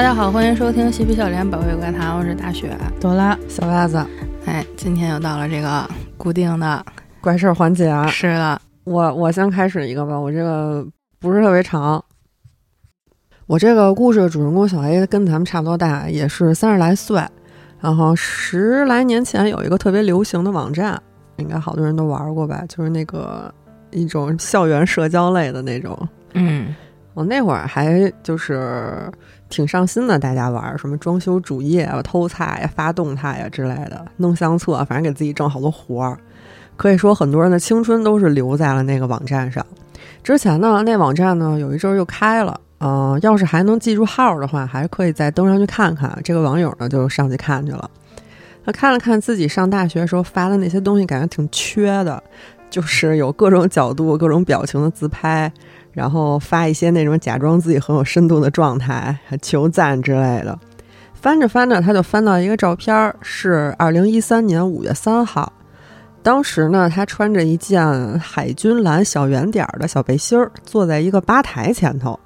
[0.00, 2.74] 大家好，欢迎收听嬉皮笑脸宝贝怪谈，我是大雪。
[2.98, 4.02] 朵拉，小袜子，
[4.46, 5.86] 哎，今天又到了这个
[6.16, 6.82] 固定的
[7.20, 8.06] 怪事儿环节啊！
[8.06, 10.82] 是的，我我先开始一个吧，我这个
[11.18, 12.02] 不是特别长。
[13.46, 17.22] 我这个故事的主人公小 A 跟咱们差不多大，也是三十来岁。
[17.78, 20.98] 然后十来年前有一个特别流行的网站，
[21.36, 23.52] 应该好多人都玩过吧，就是那个
[23.90, 26.08] 一种校园社交类的那种。
[26.32, 26.74] 嗯，
[27.12, 29.12] 我那会儿还就是
[29.50, 36.16] 挺上心的，大家玩什么装修主页啊、偷菜呀、发动态呀之类的，弄相册，反正给自己挣好多活儿。
[36.76, 39.64] 可以说，很多人的青春都是留在了那个网站上。
[40.22, 42.58] 之前呢，那网站呢有一阵儿又开了。
[42.82, 46.18] 嗯，要是还能记住号的话，还可以再登上去看看。
[46.24, 47.90] 这个网友呢，就上去看去了。
[48.64, 52.22] 他看了看自己上大学时候发的那些东西，感觉挺缺的，
[52.70, 55.52] 就是有各种角度、各种表情的自拍，
[55.92, 60.58] 然后发一些那种假装自己很有深度的状态，求赞之类的。
[61.14, 65.52] 翻着翻着，他就翻到一个照片，是二零一三年五月三号。
[66.22, 72.18] 当时呢，他穿着一件海军蓝小圆点的小背心儿，坐在一个吧台前头。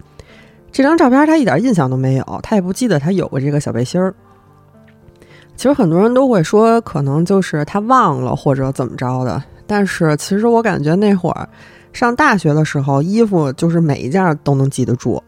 [0.73, 4.13] 这张照片他一点印象都没有，他也不记得他有过这个小背心儿。
[5.57, 9.41] 其实很多人都会说，可能就是他忘了或者怎么着的。
[9.67, 11.49] 但是其实我感觉那会儿
[11.95, 15.23] 上大学的时候，衣服就是每一件都能记得住，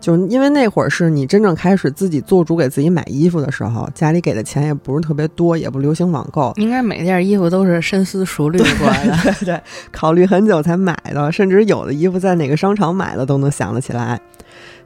[0.00, 9.60] 就因为那会儿是你真正开始自己做主给自己买衣服的时候，家里给的钱也不是特别多，也不流行网购，应该每件衣服都是深思熟虑过的，对对，
[9.92, 14.18] 考虑很久才买的，甚至有的衣服在哪个商场买的都能想得起来。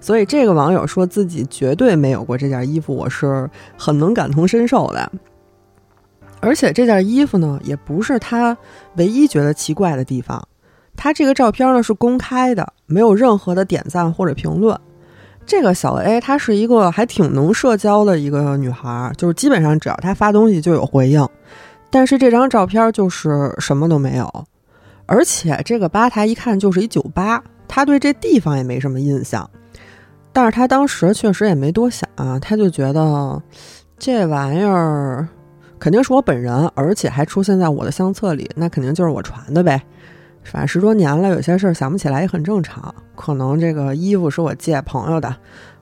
[0.01, 3.49] 所以这个网友说自己绝对没有过这件衣服，我是
[3.79, 5.13] 很能感同身受的。
[6.41, 8.57] 而且这件衣服呢，也不是他
[8.97, 10.43] 唯一觉得奇怪的地方。
[10.97, 14.79] 他这个照片呢是公开的，没有任何的点赞或者评论。
[15.45, 21.29] 这个小 A 她是一个还挺能社交的一个女孩，就是基本上只要她发东西就有回应。
[21.91, 24.45] 但是这张照片就是什么都没有，
[25.07, 29.51] 而且这个吧台一看就是一酒吧，她对这地方也没什么印象。
[30.33, 33.43] 但是她当时确实也没多想，啊，她就觉得
[33.99, 35.29] 这玩意儿
[35.79, 39.83] 肯定是我本人，而且还出现在我的相册里，那肯定就是我传的呗。
[40.45, 42.95] 反正十多年了，有些事儿想不起来也很正常。
[43.15, 45.35] 可能这个衣服是我借朋友的，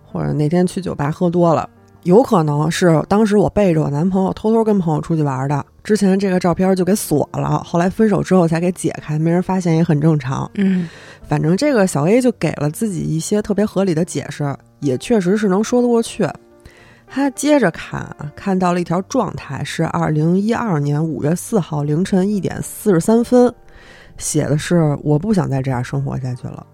[0.04, 1.68] 或者那天去酒吧喝多了，
[2.02, 5.64] 有可能是当时我背着我男朋友偷偷跟朋友出去玩的。
[5.82, 10.50] 之前这个照片就给锁了，后来分手之后才给解开，没人发现也很正常。
[10.54, 10.88] 嗯。
[11.22, 16.28] 反正这个小 A 就给了自己一些特别合理的解释，也确实是能说得过去。
[17.06, 18.04] 他接着看，
[18.34, 23.52] 看到了一条状态，是二零一二年五月四号凌晨一点四十三分，
[24.20, 26.64] 写的是“我不想再这样生活下去了”。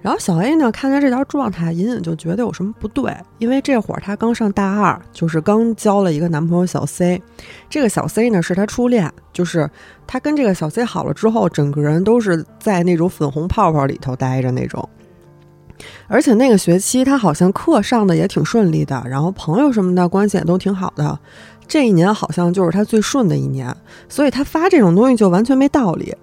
[0.00, 7.20] 然后小 A 呢，看见这条状态，隐隐就觉得有什么不对，因为这会儿她刚上大二，就是刚交了一个男朋友小 C。
[7.68, 9.68] 这个小 C 呢，是她初恋，就是
[10.06, 14.88] 她跟这个小 C 好了之后，整个人都是在那种粉红泡泡里头待着那种。
[16.06, 21.18] 而且那个学期她好像课上的也挺顺利的，然后朋友什么的关系也都挺好的。
[21.66, 23.76] 这一年好像就是她最顺的一年，
[24.08, 26.14] 所以她发这种东西就完全没道理。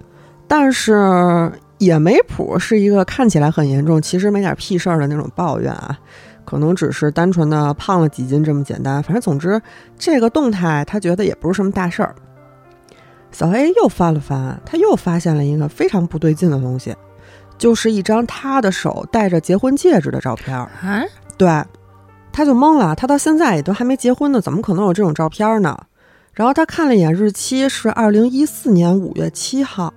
[0.47, 1.51] 但是。
[1.77, 5.99] 也没谱，是一个看起来很严重，其实没点屁事儿的那种抱怨啊，
[6.45, 9.03] 可能只是单纯的胖了几斤这么简单。
[9.03, 9.61] 反正总之，
[9.97, 12.15] 这个动态他觉得也不是什么大事儿。
[13.29, 16.95] 小黑又翻了翻，他又发现了一个非常不对劲的东西，
[17.57, 20.69] 就是一张他的手戴着结婚戒指的照片啊。
[21.37, 21.61] 对，
[22.31, 25.77] 他就懵了，他到现在也都还没结婚呢，怎么可能有这种照片呢？
[26.31, 29.93] 然后他看了一眼日期，是二零一四年五月七号。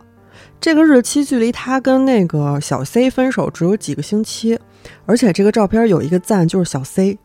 [0.61, 4.59] 这个日期距离他跟那个小 C 分手只有几个星期，
[5.07, 7.16] 而且这个照片有一个赞，就是小 C。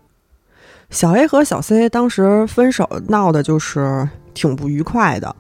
[0.92, 5.36] 小 A 和小 C 当时分手闹的就是挺不愉快的，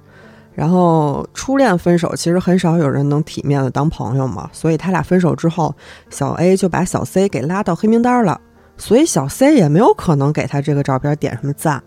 [0.56, 5.75] 然后初恋分手其实很少有人能体面的当朋友嘛，所以他俩分手之后，
[6.10, 8.42] 小 A 就把小 C 给拉到黑名单了，
[8.75, 11.84] 所以小 C 也没有可能给他这个照片点什么赞。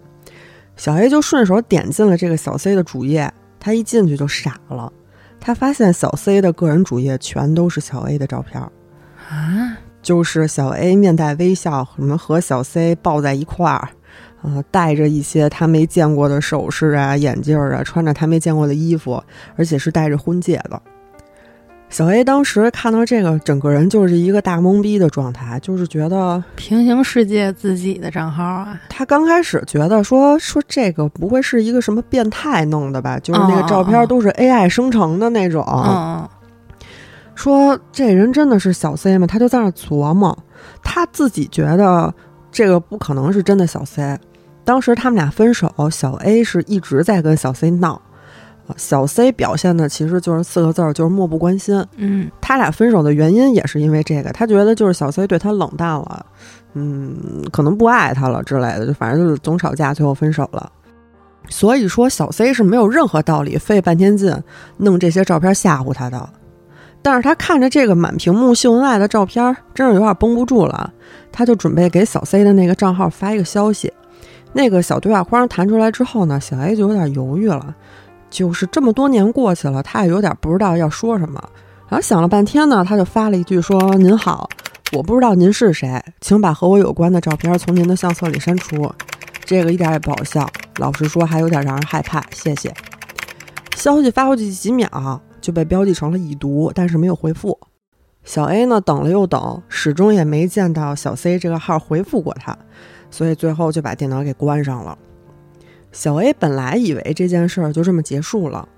[0.77, 4.93] 小 A 就顺手点进了这个小 C 的主页，他一进去就傻了。
[5.41, 13.89] 他发现小 C 的个人主页全都是小 A 的照片，啊，就是小 A 面带微笑，什么和小 C 抱在一块儿，
[14.43, 19.23] 啊，戴着一些他没见过的首饰啊、眼镜啊，穿着他没见过的衣服，
[19.57, 20.83] 而且是戴着婚戒的。
[21.89, 28.79] 小 A 当时看到这个，整个人就是一个大懵逼的状态，就是觉得平行世界自己的账号啊。
[28.89, 33.19] 他刚开始觉得说说这个不会是一个什么变态弄的吧？
[33.21, 35.65] 就是那个照片都是 AI 生成的那种。
[35.69, 36.29] 嗯。
[37.35, 39.27] 说这人真的是小 C 吗？
[39.27, 40.37] 他就在那琢磨，
[40.83, 42.13] 他自己觉得
[42.51, 44.19] 这个不可能是真的小 C。
[44.65, 48.01] 当时他们俩分手，小 A 是一直在跟小 C 闹，啊，
[48.77, 51.85] 小 C 表现的其实就是四个字儿，就是漠不关心。
[51.97, 56.27] 嗯，他俩分手的原因也是因为这个，他觉得就是小 C 对他冷淡了，
[56.75, 57.17] 嗯，
[57.53, 60.71] 可能不爱他了之类的，就反正就是总吵架，最后分手了。
[61.49, 64.35] 所以说，小 C 是没有任何道理费半天劲
[64.79, 66.29] 弄这些照片吓唬他的。
[67.03, 70.93] 但是他看着这个满屏幕秀恩爱的照片，真是有点绷不住了，
[71.31, 73.93] 他就准备给小 C 的那个账号发一个消息。
[74.53, 77.73] 那个小对话框弹出来之后呢，小 A 就有点犹豫了。
[78.31, 81.43] 就是这么多年过去了，他也有点不知道要说什么。
[81.89, 84.49] 然后想了半天呢，他就发了一句说：“您好，
[84.93, 88.93] 我不知道您是谁，请把和我有关的照片从您的相册里删除。”
[89.45, 92.21] 这个一点也不好笑，老实说还有点让人害怕。
[92.33, 92.75] 谢谢。
[93.77, 97.57] 消息发过去几秒就被标记成了已读，但是没有回复。
[98.25, 102.59] 小 A 呢等了又等，始终也没见到小 C 这个号回复过他。
[103.09, 104.99] 所以最后就把电脑给关上了。
[105.97, 108.69] 小 A 本来以为这件事儿就这么结束了，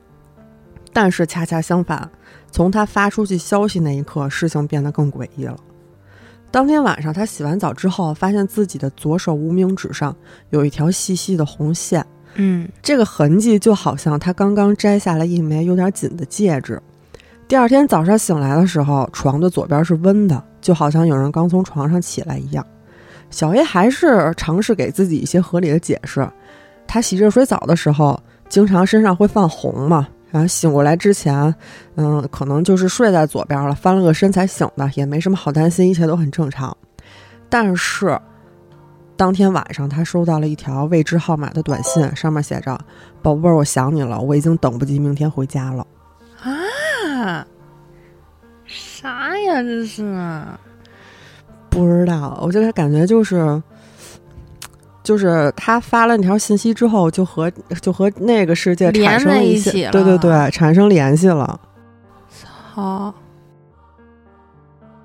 [0.92, 2.08] 但是恰恰相反，
[2.52, 5.56] 从他发出去消息那一刻，事情变得更诡异了。
[6.52, 10.14] 当天晚上，他洗完澡之后，发现自己的左手无名指上
[10.50, 12.06] 有一条细细的红线，
[12.36, 16.80] 嗯，这个痕迹就好像他刚刚摘下了一枚有点紧的戒指。
[17.48, 22.64] 第二天早上醒来的时候，床的左边是温的，就好像有人刚从床上起来一样。
[23.28, 26.24] 小 A 还是尝试给自己一些合理的解释。
[26.88, 28.18] 他洗热水澡的时候，
[28.48, 31.54] 经常身上会泛红嘛，然后醒过来之前，
[31.94, 36.76] 嗯，可能就是睡在左边了，翻了个身才醒的，也没什么好担心，一切都很正常。
[37.50, 38.18] 但是
[39.16, 42.78] 当天晚上，他收到了一条未知号码的短信，上面写着
[43.20, 45.86] ：“宝贝儿，我想你了，我已经等不及明天回家了。”
[46.42, 47.46] 啊，
[48.64, 50.42] 啥呀这是？
[51.68, 53.62] 不知道，我就感觉就是，
[55.08, 57.50] 就是他发了那条信息之后，就和
[57.80, 61.58] 就和那个世界产生了一些，对对对，产生联系了。
[62.74, 63.14] 好，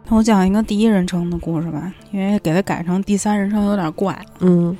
[0.09, 4.13] 那我讲一个第一人称的故事吧，因为给他改成第三人称有点怪。
[4.41, 4.77] 嗯，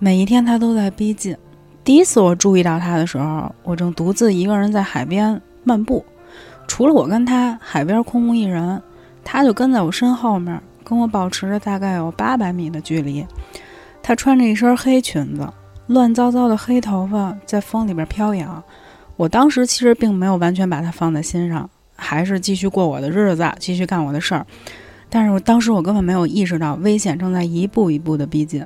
[0.00, 1.36] 每一天他都在逼近。
[1.84, 6.04] 第一次我注意到他的时候，我正独自一个人在海边漫步，
[6.66, 8.82] 除了我跟他，海边空无一人，
[9.22, 10.60] 他就跟在我身后面。
[10.82, 13.24] 跟我保持着大概有八百米的距离，
[14.02, 15.48] 她穿着一身黑裙子，
[15.86, 18.62] 乱糟糟的黑头发在风里边飘扬。
[19.16, 24.46] 我当时其实并没有完全把她放在心上，还是继续过我的日子，继续干我的事儿。
[25.08, 28.64] 但是我当时我根本没有意识到危险正在一步一步的逼近。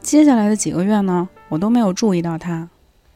[0.00, 2.68] 接下来的几个月呢，我都没有注意到她。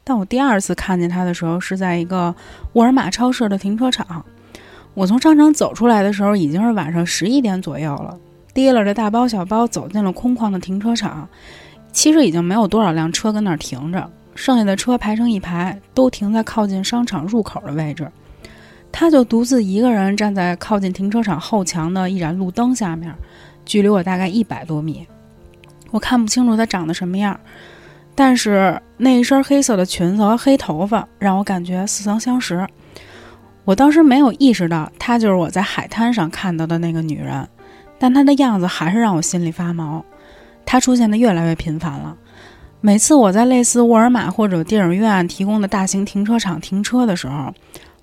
[0.03, 2.33] 但我第二次看见她的时候，是在一个
[2.73, 4.25] 沃尔玛超市的停车场。
[4.93, 8.17] 我从商场走出来的时候，已经是晚上十一点左右了。
[8.59, 11.27] 提了着大包小包走进了空旷的停车场，
[11.91, 18.09] 其实已经没有多少辆车跟那儿停着，剩下的车排成一排，都停在靠近商场入口的位置。
[18.91, 23.13] 他就独自一个人站在靠近停车场后墙的一盏路灯下面，
[23.65, 25.07] 距离我大概一百多米。
[25.91, 27.39] 我看不清楚他长得什么样，
[28.13, 32.67] 但是那一身黑色的裙子和黑头发让我感觉似曾相识。
[33.63, 37.47] 我当时没有意识到，她就是我在海滩上看到的那个女人。
[37.99, 40.03] 但他的样子还是让我心里发毛，
[40.65, 42.15] 他出现的越来越频繁了。
[42.81, 47.53] 每次我在类似沃尔玛或者电影院提供的大型停车场停车的时候，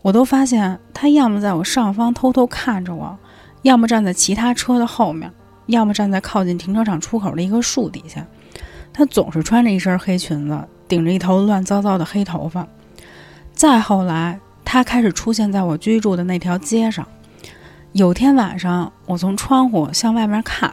[0.03, 3.19] 我都发现他要么在我上方偷偷看着我，
[3.63, 5.33] 要么站在其他车的后面，
[5.65, 8.23] 要么站在靠近停车场出口的一棵树底下。
[8.93, 12.67] 他总是穿着一身黑裙子，顶着一头乱糟糟的黑头发。
[13.55, 17.07] 再后来，他开始出现在我居住的那条街上。
[17.97, 20.71] 有天晚上，我从窗户向外面看，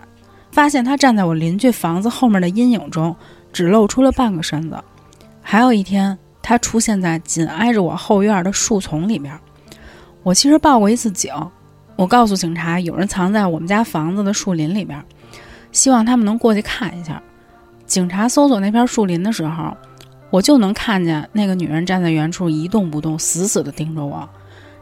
[0.51, 3.15] 发现他站在我邻居房子后面的阴影中，
[3.53, 4.77] 只露出了半个身子。
[5.41, 9.33] 还有一天，他出现在紧挨着我后院的树丛里边。
[10.21, 11.33] 我其实报过一次警，
[11.95, 15.01] 我告诉警察有人藏在我们家房子的树林里边，
[15.71, 17.23] 希望他们能过去看一下。
[17.85, 19.73] 警察搜索那片树林的时候，
[20.29, 24.27] 我就能看见那个女人站在原处一动不动，死死地盯着我。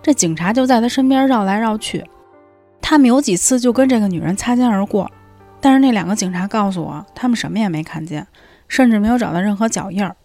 [0.02, 2.04] 这警察就在他身边绕来绕去。
[2.82, 5.10] 他们有几次就跟这个女人擦肩而过，
[5.62, 8.26] 但是那两个警察告诉我，他们什么也没看见，
[8.68, 10.16] 甚至没有找到任何脚印儿。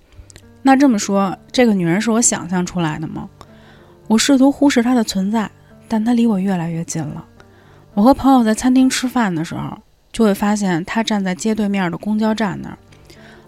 [0.62, 3.28] 那这么说，这个女人是我想象出来的吗？
[4.08, 5.48] 我试图忽视她的存在，
[5.86, 7.25] 但她离我越来越近了。
[7.94, 9.78] 我和朋友在餐厅吃饭的时候，
[10.10, 12.78] 就会发现她站在街对面的公交站那儿。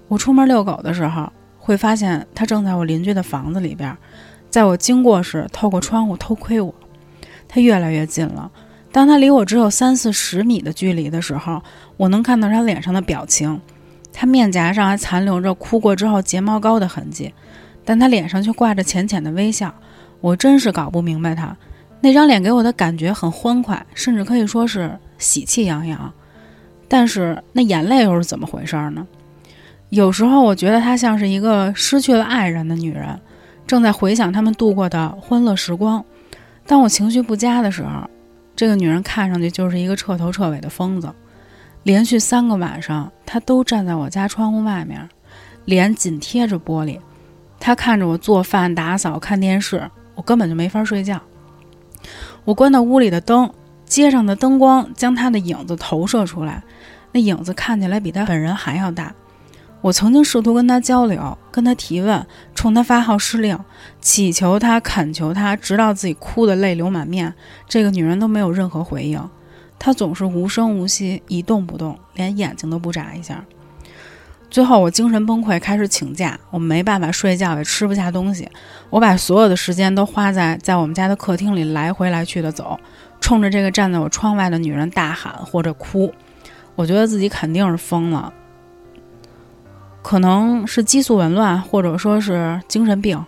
[0.06, 3.96] 我出门遛狗的时候，会发现她正在我邻居的房子里边，
[4.48, 6.74] 在我经过时透过窗户偷窥我。
[7.48, 8.50] 她越来越近了。
[8.98, 11.62] 当他离我只有三四十米的距离的时候，
[11.96, 13.60] 我能看到他脸上的表情，
[14.12, 17.32] 他面颊上还残留着哭过之后睫毛膏的痕迹，
[17.84, 19.72] 但他脸上却挂着浅浅的微笑。
[20.20, 21.56] 我真是搞不明白他
[22.00, 26.12] 那张脸给我的感觉很欢快，甚至可以说是喜气洋洋。
[26.88, 29.06] 但是那眼泪又是怎么回事呢？
[29.90, 33.16] 有时候我觉得她像是一个失去了爱人的女人，
[33.64, 36.04] 正在回想他们度过的欢乐时光。
[36.66, 38.10] 当我情绪不佳的时候，
[38.58, 41.14] 这个女人看上去就是一个彻头彻尾的疯子。
[41.84, 45.08] 连续三个晚上，她都站在我家窗户外面，
[45.64, 46.98] 脸紧贴着玻璃，
[47.60, 51.22] 她看着我做饭、打扫、看电视，我根本就没法睡觉。
[52.44, 53.48] 我关到屋里的灯，
[53.86, 56.64] 街上的灯光将她的影子投射出来，
[57.12, 59.14] 那影子看起来比她本人还要大。
[59.80, 63.58] 我曾经试图跟他交流，跟他提问，冲他发号施令，
[64.00, 67.32] 祈求他、恳求他，直到自己哭得泪流满面，
[67.68, 69.20] 这个女人都没有任何回应。
[69.78, 73.44] 她总是无声无息，一动不动，连眼睛都不眨一下。
[74.50, 76.36] 最后，我精神崩溃，开始请假。
[76.50, 78.48] 我没办法睡觉，也吃不下东西。
[78.90, 82.80] 我把所有的时间都花在在我们家的客厅里来回来去的走，
[83.20, 86.12] 冲着这个站在我窗外的女人大喊或者哭。
[86.74, 88.32] 我觉得自己肯定是疯了，
[90.02, 93.22] 可能是激素紊乱，或者说是精神病。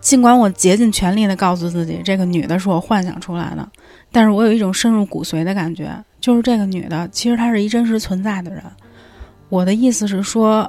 [0.00, 3.68] 尽管我竭尽全力地告诉自己，这个女的是我幻想出来的，
[4.10, 8.60] 但是我有一种深入骨髓的感觉，就是这个女的其实她是一真实存在的人。
[9.48, 10.68] 我的意思是说，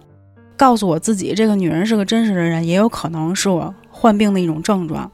[0.56, 5.12] 告诉我自己这个女人是个真实的人，也有可能是我患病的一种症状。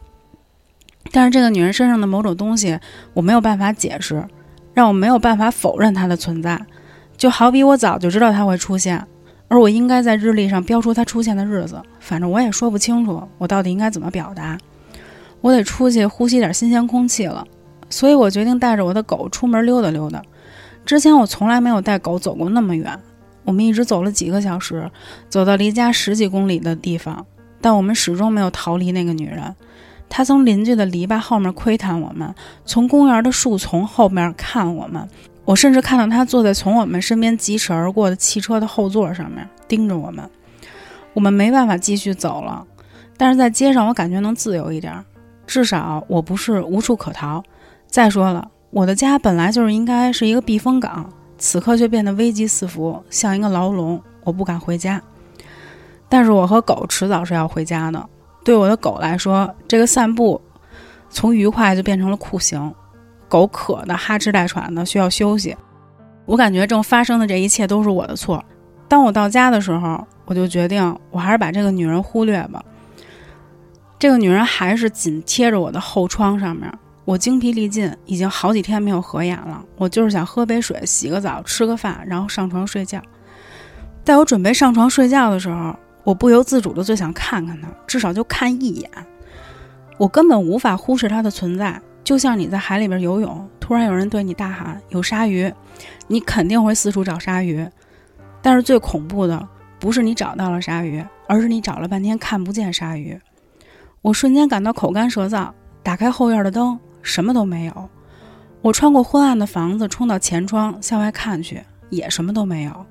[1.14, 2.78] 但是这个女人身上的某种东西，
[3.14, 4.22] 我没有办法解释，
[4.74, 6.60] 让我没有办法否认她的存在。
[7.16, 9.02] 就好比我早就知道她会出现，
[9.50, 11.82] 而我应该在日历上标出它出现的日子。
[12.00, 14.58] 反正我也说不清楚，我到底应该怎么表达。
[15.42, 17.46] 我得出去呼吸点新鲜空气了，
[17.90, 20.22] 所以我决定带着我的狗出门溜达溜达。
[20.86, 22.98] 之前我从来没有带狗走过那么远。
[23.46, 24.90] 我们一直走了几个小时，
[25.28, 27.26] 走到离家十几公里的地方，
[27.60, 29.56] 但我们始终没有逃离那个女人。
[30.08, 32.34] 她从邻居的篱笆后面窥探我们，
[32.66, 35.08] 从公园的树丛后面看我们。
[35.50, 40.30] 我甚至看到他坐在从我们身边疾驰而过的汽车的后座上面，盯着我们。
[41.14, 42.64] 我们没办法继续走了，
[43.18, 45.04] 但是在街上我感觉能自由一点，
[45.48, 47.44] 至少我不是无处可逃。
[47.88, 51.12] 再说了，我的家本来就是应该是一个避风港。
[51.40, 54.00] 此刻却变得危机四伏，像一个牢笼。
[54.24, 55.02] 我不敢回家，
[56.08, 58.08] 但是我和狗迟早是要回家的。
[58.44, 60.40] 对我的狗来说，这个散步
[61.10, 62.72] 从愉快就变成了酷刑。
[63.30, 65.56] 狗渴的哈哧带喘的，需要休息。
[66.26, 68.44] 我感觉正发生的这一切都是我的错。
[68.88, 72.62] 当我到家的时候，我就决定，我还是把这个女人忽略吧。
[73.98, 76.72] 这个女人还是紧贴着我的后窗上面。
[77.06, 79.64] 我精疲力尽，已经好几天没有合眼了。
[79.78, 83.02] 我就是想喝杯水、洗个澡、吃个饭，然后上床睡觉。
[84.04, 88.90] 在我准备上床睡觉的时候，我不由自主的就想看看她，至少就看一眼。
[89.98, 95.54] 我根本无法忽视她的存在，就像你在海里边游泳，突然有人对你大喊“有鲨鱼”，
[96.10, 97.64] 你肯定会四处找鲨鱼。
[98.42, 99.48] 但是最恐怖的
[99.80, 103.16] 不是你找到了鲨鱼，而是你找了半天看不见鲨鱼。
[104.02, 105.52] 我瞬间感到口干舌燥，
[105.84, 106.80] 打开后院的灯。
[107.04, 107.90] 什么都没有。
[108.64, 111.62] 我穿过昏暗的房子，冲到前窗向外看去，
[111.92, 112.88] 也什么都没有。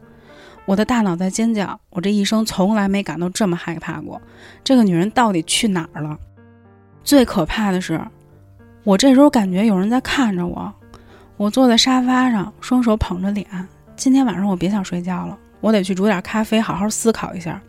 [0.64, 4.22] 我的大脑在尖叫，我这一生从来没感到这么害怕过。
[4.62, 6.16] 这个女人到底去哪儿了？
[7.02, 8.00] 最可怕的是，
[8.88, 10.72] 我这时候感觉有人在看着我。
[11.36, 13.46] 我坐在沙发上，双手捧着脸。
[13.96, 17.60] 今天晚上我别想睡觉了，我得去煮点咖啡，好好思考一下。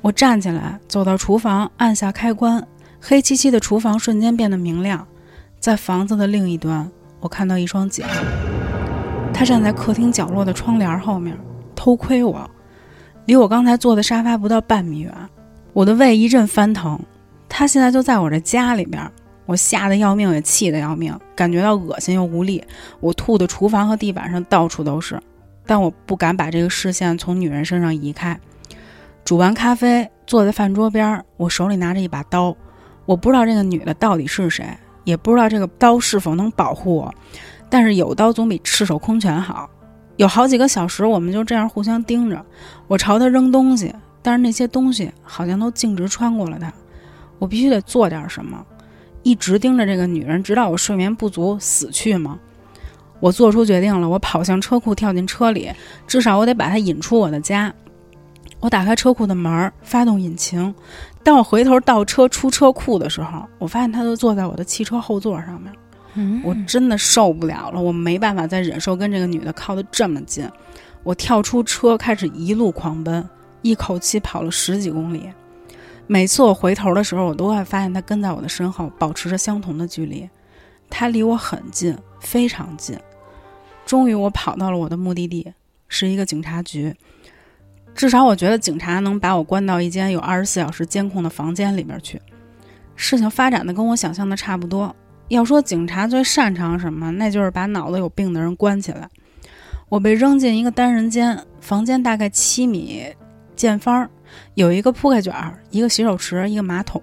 [0.00, 2.64] 我站起来，走到厨房，按下开关，
[3.00, 5.04] 黑漆漆的厨房瞬间变得明亮。
[5.58, 8.04] 在房子的另一端，我看到一双脚。
[9.34, 11.36] 他站在客厅角落的窗帘后面，
[11.74, 12.48] 偷窥我。
[13.24, 15.12] 离我刚才坐的沙发不到半米远，
[15.72, 16.96] 我的胃一阵翻腾。
[17.48, 19.02] 他现在就在我这家里边，
[19.48, 22.62] 我吓得要命，也气得要命，感觉到恶心又无力。
[23.00, 25.18] 我吐的厨房和地板上到处都是，
[25.64, 28.38] 但我不敢把这个视线从女人身上移开。
[29.24, 32.54] 煮完咖啡，坐在饭桌边，我手里拿着一把刀。
[33.06, 34.66] 我不知道这个女的到底是谁。
[35.04, 37.14] 也不知道这个刀是否能保护我，
[37.70, 39.66] 但是有刀总比赤手空拳好。
[40.16, 42.44] 有好几个小时，我们就这样互相盯着。
[42.86, 46.70] 我朝他扔东西，但是那些东西好像都径直穿过了他。
[47.38, 48.62] 我必须得做点什么，
[49.22, 52.38] 一直盯着这个女人，直到我睡眠不足死去吗？
[53.20, 55.70] 我做出决定了，我跑向车库，跳进车里，
[56.06, 57.72] 至少我得把她引出我的家。
[58.60, 60.74] 我打开车库的门，发动引擎。
[61.22, 65.72] 当我回头倒车出车库的时候，我发现她都坐在我的汽车后座上面。
[66.14, 70.48] 嗯我真的受不了了，我没办法再忍受跟这个女的靠得这么近。
[71.04, 73.28] 我跳出车，开始一路狂奔，
[73.62, 75.28] 一口气跑了十几公里。
[76.10, 80.28] 每次我回头的时候，我都会发现他跟在我的身后，保持着相同的距离。
[80.88, 82.98] 他离我很近，非常近。
[83.84, 85.52] 终于，我跑到了我的目的地，
[85.86, 86.94] 是一个警察局。
[87.94, 92.18] 至少我觉得警察能把我关到一间有二十四小时监控的房间里边去。
[92.96, 94.94] 事情发展的跟我想象的差不多。
[95.28, 99.06] 要说警察最擅长什么，那就是把脑子有病的人关起来。
[99.90, 103.04] 我被扔进一个单人间，房间大概七米
[103.54, 104.08] 见方，
[104.54, 107.02] 有一个铺盖卷儿，一个洗手池，一个马桶。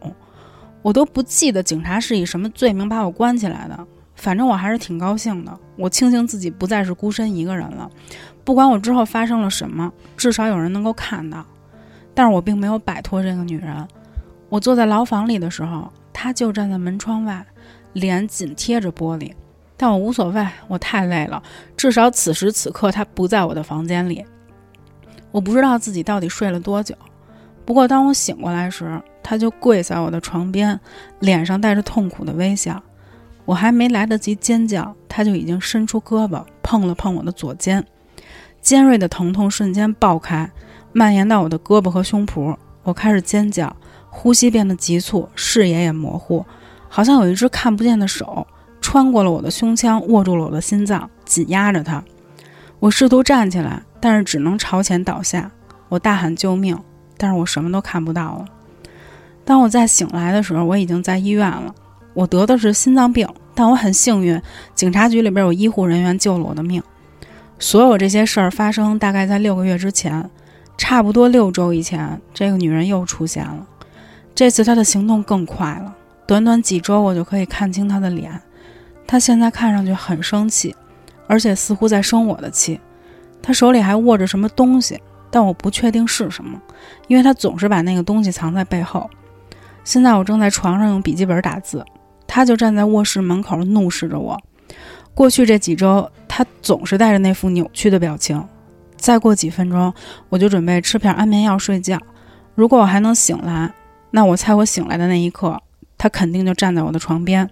[0.82, 5.58] 我都不记得警察是以什么罪名把我关起来的，反正我还是挺高兴的。
[5.76, 7.90] 我庆幸自己不再是孤身一个人了，
[8.44, 11.44] 不管我之后发生了什么，至少有人能够看到。
[12.14, 13.76] 但是我并没有摆脱这个女人。
[14.48, 17.44] 我坐在牢房里的时候，她就站在门窗外，
[17.94, 19.34] 脸紧贴着玻璃。
[19.76, 21.42] 但我无所谓，我太累了。
[21.76, 24.24] 至少此时此刻，她不在我的房间里。
[25.32, 26.96] 我不知道自己到底睡了多久。
[27.66, 30.80] 不过当我醒过来时，他就跪在我的床边，
[31.20, 32.82] 脸上带着痛苦的微笑。
[33.44, 37.84] 我还没来得及尖叫，他就已经伸出胳膊碰了碰我的左肩，
[38.62, 40.50] 尖锐的疼痛瞬间爆开，
[40.94, 42.56] 蔓延到我的胳膊和胸脯。
[42.84, 43.76] 我开始尖叫，
[44.10, 46.46] 呼吸变得急促，视野也模糊，
[46.88, 48.46] 好像有一只看不见的手
[48.80, 52.04] 穿过了我的胸腔，握住了我的心脏，紧压着它。
[52.80, 55.52] 我试图站起来，但是只能朝前倒下。
[55.90, 56.78] 我大喊救命，
[57.18, 58.46] 但是我什么都看不到了。
[59.44, 61.74] 当我再醒来的时候，我已经在医院了。
[62.14, 64.42] 我得的是心脏病，但我很幸运，
[64.74, 66.82] 警察局里边有医护人员救了我的命。
[67.60, 70.30] 所有这些事儿发生大概在六个月之前，
[70.78, 73.68] 差不多六周以前，这个女人又出现了。
[74.34, 75.94] 这次她的行动更快了，
[76.26, 78.42] 短短几周我就可以看清她的脸。
[79.06, 80.76] 她现在看上去很生气，
[81.28, 82.80] 而且似乎在生我的气。
[83.42, 86.60] 她手里还握着什么东西，但我不确定是什么，
[87.08, 89.10] 因为他总是把那个东西藏在背后。
[89.84, 91.86] 现在我正在床上用笔记本打字，
[92.26, 94.40] 他就站在卧室门口怒视着我。
[95.14, 98.44] 过去这几周，他总是带着那副扭曲的表情。
[98.98, 99.94] 再过几分钟，
[100.30, 102.00] 我就准备吃片安眠药睡觉。
[102.56, 103.72] 如果我还能醒来，
[104.12, 105.62] 那我猜我醒来的那一刻，
[105.98, 107.48] 他肯定就站在我的床边。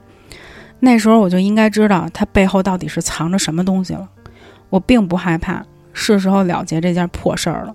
[0.79, 4.09] 那时候我就应该知道他背后到底是藏着什么东西了。
[4.69, 7.73] 我并不害怕，是时候了结这件破事儿了。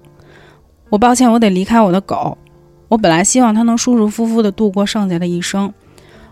[0.91, 2.37] 我抱歉，我得离开我的狗。
[2.89, 5.73] 我本来希望它能舒舒服服地度过剩下的一生。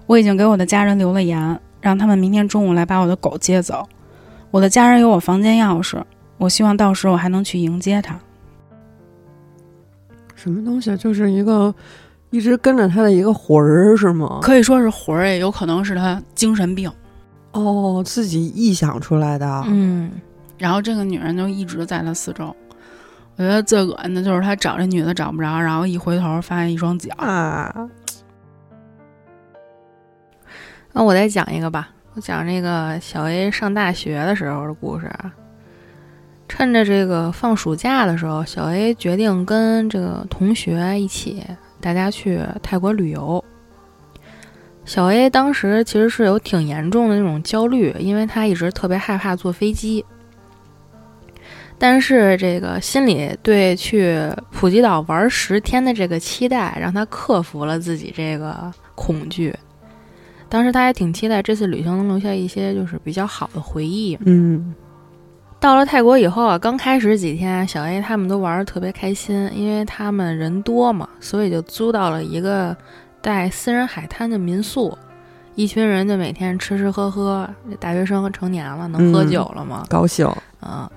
[0.07, 3.87] 我已经给我的家人留了言，让他们明天中午来把我的狗接走。
[4.51, 6.01] 我的家人有我房间钥匙，
[6.39, 8.19] 我希望到时我还能去迎接他。
[10.35, 10.97] 什么东西？
[10.97, 11.75] 就是一个
[12.31, 14.39] 一直跟着他的一个魂儿，是吗？
[14.41, 16.91] 可以说是魂儿，也有可能是他精神病。
[17.53, 19.65] 哦，自己臆想出来的。
[19.67, 20.11] 嗯，
[20.59, 22.55] 然后这个女人就一直在他四周。
[23.37, 27.15] 我觉得最恶心的就是他找这女的找不着，然后一回头发现一双脚。
[27.19, 27.89] 啊，
[30.93, 35.33] 那我再讲一个吧，我讲这个小 A 上大学的时候的故事啊。
[36.49, 41.45] 趁着这个放暑假的时候，小 A 决定跟这个同学一起，
[41.81, 43.45] 大家去泰国旅游。
[44.87, 50.07] 小 A 当时其实是有挺严重的那种焦虑，因为他一直特别害怕坐飞机。
[51.79, 54.19] 但是这个心里对去
[54.51, 59.55] 普吉岛玩十天的这个期待，让他克服了自己这个恐惧。
[60.49, 64.17] 当时他还挺期待这次旅行能留下一些就是比较好的回忆。
[64.25, 64.75] 嗯，
[65.59, 72.75] 到了泰国以后啊，刚开始几天，小 A 他们都玩的特别开心，因为他们人多嘛，所以就租到了一个
[73.21, 74.97] 带私人海滩的民宿，
[75.57, 77.49] 一群人就每天吃吃喝喝。
[77.81, 79.85] 大学生成年了，能喝嗯酒了吗？
[79.91, 80.27] 高兴。
[80.61, 80.91] 啊，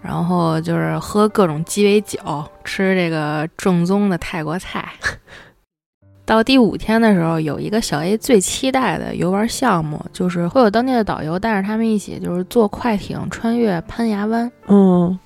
[0.00, 2.18] 然后就是喝各种鸡尾酒，
[2.64, 4.88] 吃这个正宗的泰国菜。
[6.24, 15.18] 到第五天的时候，有一个小 A 最期待的游玩项目，就是会有当地的导游带着他们一起，就是坐快艇穿越攀崖湾，嗯，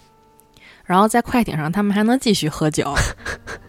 [0.85, 2.95] 然后在快艇上他们还能继续喝酒。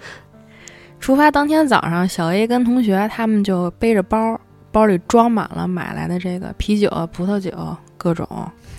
[1.02, 4.40] 出发当天早上，小 A 跟同学他们就背着包，
[4.72, 7.52] 包里装满了买来的这个啤酒、葡萄酒
[7.98, 8.28] 各种。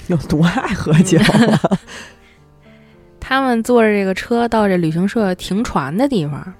[0.08, 1.60] 有多爱喝酒啊？
[3.18, 6.52] 他们坐着这个车到这旅行社停船的地方，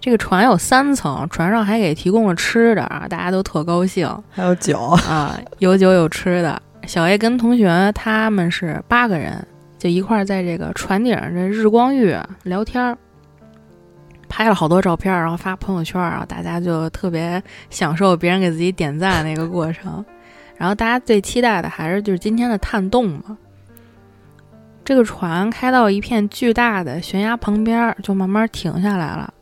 [0.00, 4.78] 这个船有三层，船上还给提供了吃的啊，大家都特高兴还有酒。
[5.08, 6.62] 啊，有酒有吃的。
[6.86, 9.44] 小 A 跟同学他们是八个人，
[9.78, 12.96] 就一块儿在这个船顶上这日光浴聊天儿，
[14.28, 20.04] 拍了好多照片，然后发朋友圈，然后大家就特别享受别人给自己点赞那个过程。
[20.62, 23.36] 然后大家最期待的还是就是今天的探洞嘛。
[24.84, 29.34] 这个船开到一片巨大的悬崖旁边，就慢慢停下来了。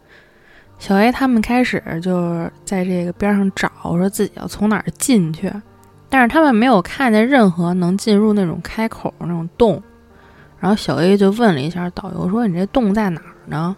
[0.79, 5.53] 小 A 他们开始就是在这个边上找，说自己要从哪儿进去，
[6.09, 9.83] 但是他们没有看见任何能进入那种开口那种洞。
[10.59, 13.77] 然后小 A 就问了一下导游，说：“你这洞在哪儿呢？”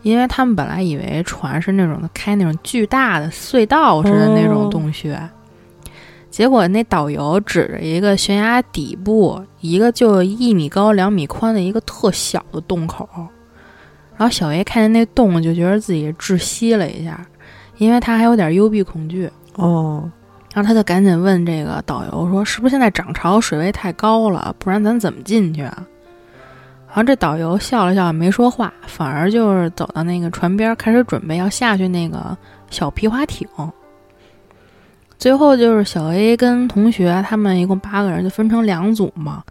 [0.00, 5.20] 因为他们本来以为船是那种开那种巨大的隧道似的那种洞穴，
[6.30, 13.08] 结果那导游指着一个悬崖底部一个就一米高两米宽的一个特小的洞口，
[14.16, 17.26] 然后小 A 看见那洞就觉得自己窒息了一下，
[17.78, 20.10] 因为他还有点幽闭恐惧哦，
[20.54, 24.54] 然后他就赶紧问这个导游说：“是不是现在涨潮，水位太高了？
[24.58, 25.86] 不然咱怎么进去啊？”
[26.88, 32.36] 然后这导游笑了笑，没说话，反而就是走到那个船边，开始准备要下去那个
[32.70, 33.46] 小皮划艇。
[35.18, 39.42] 最后就是小 A 跟同学他们一共八个人，就分成两组嘛，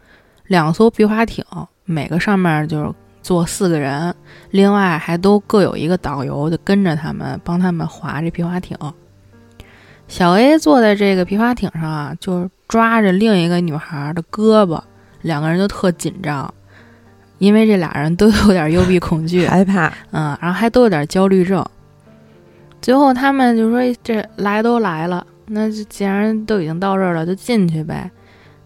[0.47, 1.43] 两艘皮划艇，
[1.83, 2.89] 每个上面就是
[3.21, 4.15] 坐四个人，
[4.51, 8.77] 另外还都各有一个导游，就跟着他们帮他们划这皮划艇。
[10.07, 14.81] 小 A 坐在这个皮划艇上啊，就是抓着另一个女孩的胳膊，
[15.21, 16.53] 两个人就特紧张。
[17.39, 21.63] 因为这俩人都有点幽闭恐惧， 害怕，嗯，然后还都有点焦虑症。
[22.81, 28.09] 最后他们就说：“这来都来了，那既然都已经到这儿了，就进去呗。”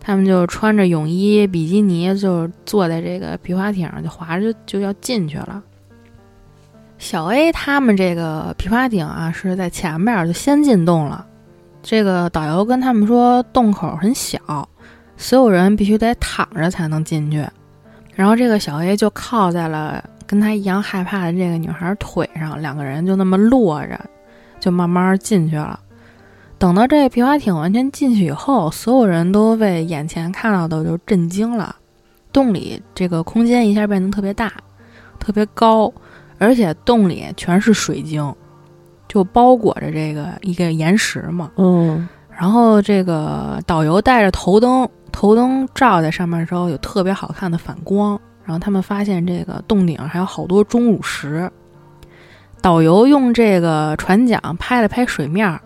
[0.04, 5.62] 他们就穿着泳衣、比基尼，就坐在这个皮划艇上，就划着就要进去了。
[6.98, 11.24] 小 A 他们这个皮划艇啊，是在前面就先进洞了。
[11.84, 14.68] 这个导游跟他们说，洞口很小，
[15.18, 17.46] 所有人必须得躺着才能进去。
[18.16, 24.00] 然后这个小 A 就靠在了跟他一样害怕的这个女孩腿上，两个人就那么落着，
[24.60, 25.80] 就慢慢进去了。
[26.62, 31.76] 等到这皮划艇完全进去以后，所有人都被眼前看到的就震惊了。
[32.32, 34.54] 洞里这个空间一下变得特别大，
[35.18, 35.92] 特别高，
[36.38, 38.32] 而且洞里全是水晶，
[39.08, 41.50] 就包裹着这个一个岩石嘛。
[41.56, 42.08] 嗯。
[42.30, 44.88] 然后这个导游带着头灯。
[45.12, 48.12] 头灯照在上面的时候，有特别好看的反光。
[48.46, 51.52] 然后他们发现这个洞顶还有好多钟乳石。
[52.62, 55.60] 导游用这个船桨拍了拍水面，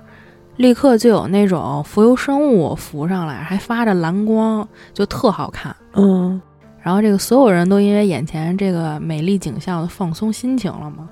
[0.58, 5.76] 立刻就有那种浮游生物浮上来，还发着蓝光，就特好看。
[5.94, 6.42] 嗯。
[6.82, 11.10] 然后这个所有人都因为眼前这个美丽景象放松心情了嘛。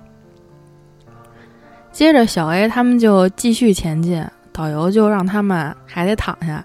[1.91, 6.63] 接着小 A 他们就继续前进，导游就让他们还得躺下。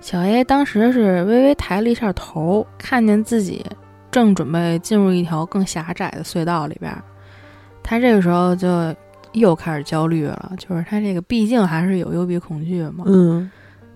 [0.00, 3.64] 小 A 当时是微微抬了一下头，看见自己
[4.10, 6.94] 正准备进入一条更狭窄的隧道里边，
[7.82, 8.68] 他这个时候就
[9.32, 10.52] 又开始焦虑了。
[10.58, 13.50] 就是他这个毕竟还是有幽闭恐惧嘛，嗯，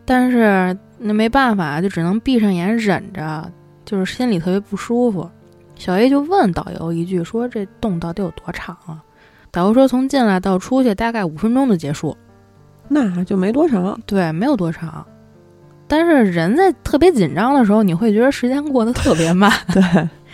[0.04, 3.50] 但是那没办法，就只能闭上眼忍着，
[3.84, 5.28] 就是心里特别不舒服。
[5.76, 9.02] 小 A 就问导游一句，说这洞到底有多长啊？
[9.50, 12.16] 导游说从进来到出去大概五分钟就结束，
[12.88, 15.04] 那就没多长，对，没有多长。
[15.86, 19.50] 但是人在特别紧张的时候，你会觉得时间过得特别慢。
[19.72, 19.82] 对，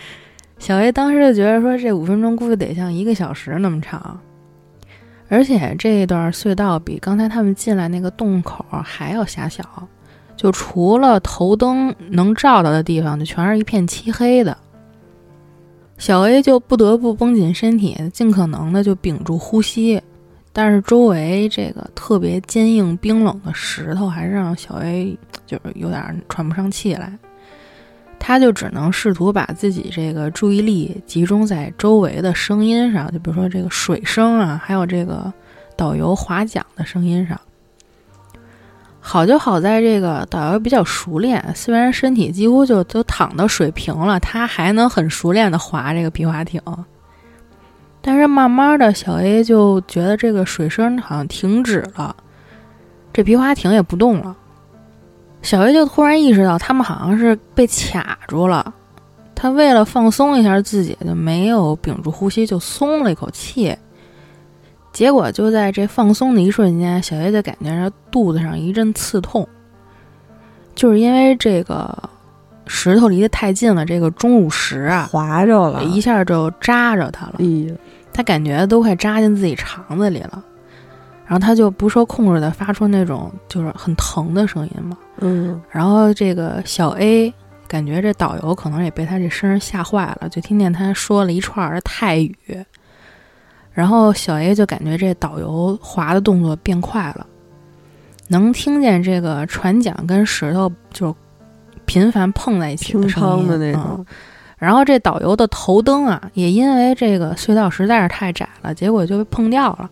[0.57, 4.19] 小 A 当时就觉得说，这五分钟估计得像一个小时那么长，
[5.31, 9.63] 而且这一段隧道比刚才他们进来那个洞口还要狭小，
[10.35, 14.57] 就除了头灯能照到的地方，就全是一片漆黑的。
[15.97, 20.01] 小 A 就不得不绷紧身体，尽可能的就屏住呼吸。
[20.51, 27.17] 但是周围这个特别坚硬冰冷的石头，还是让小 A 就是有点喘不上气来。
[28.23, 35.33] 他就只能试图把自己这个注意力集中在周围的声音上，就比如说这个水声啊，还有这个
[35.75, 37.41] 导游划桨的声音上。
[38.99, 46.61] 好就好在这个导游比较熟练，虽然身体几乎就都躺到水平了，他还能很熟练的划这个皮划艇。
[48.03, 52.15] 但是慢慢的小 A 就觉得这个水声好像停止了，
[53.11, 54.37] 这皮划艇也不动了。
[55.41, 58.73] 小 A 就突然意识到他们好像是被卡住了，
[59.33, 63.75] 他为了放松一下自己，就没有屏住呼吸，就松了一口气。
[64.93, 69.47] 结果就在这放松的一瞬间，小 A 就感觉着肚子上一阵刺痛，
[70.75, 71.97] 就是因为这个
[72.67, 77.37] 石头离得太近了，这个钟乳石啊划着了，一下就扎着他了。
[78.13, 80.43] 他感觉都快扎进自己肠子里了，
[81.31, 84.97] 然后他就不受控制的发出那种就是很疼的声音嘛。
[85.19, 87.33] 嗯，然后这个小 A
[87.69, 92.35] 感觉这导游可能也被他这声吓坏了，就听见他说了一串的泰语，
[93.71, 97.25] 然后小 A 就感觉这导游滑的动作变快了，
[98.27, 101.15] 能听见这个船桨跟石头就
[101.85, 104.05] 频繁碰在一起的声音的那嗯种，
[104.57, 109.89] 然后这导游的头灯啊，也因为这个隧道实在是太窄了，结果就被碰掉了，